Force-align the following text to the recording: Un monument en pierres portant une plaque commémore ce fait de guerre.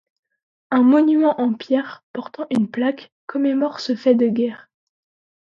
Un 0.71 0.81
monument 0.81 1.39
en 1.39 1.53
pierres 1.53 2.03
portant 2.11 2.47
une 2.49 2.67
plaque 2.71 3.11
commémore 3.27 3.79
ce 3.79 3.95
fait 3.95 4.15
de 4.15 4.29
guerre. 4.29 4.67